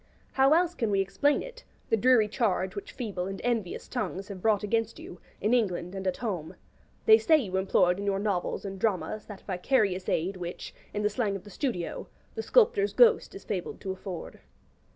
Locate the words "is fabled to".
13.35-13.91